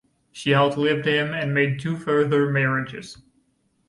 She 0.31 0.55
outlived 0.55 1.05
him 1.05 1.31
and 1.31 1.53
made 1.53 1.79
two 1.79 1.95
further 1.95 2.49
marriages. 2.49 3.17